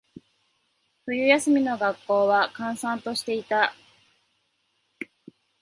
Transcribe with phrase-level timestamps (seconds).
[1.05, 3.75] 冬休みの学校は、閑散としていた。